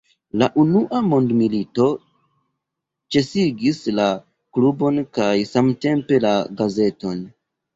[0.41, 1.85] La unua mondmilito
[3.15, 4.09] ĉesigis la
[4.59, 7.25] klubon kaj samtempe la gazeton.